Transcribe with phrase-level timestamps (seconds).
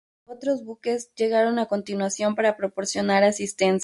[0.25, 3.79] Otros buques llegaron a continuación para proporcionar asistencia.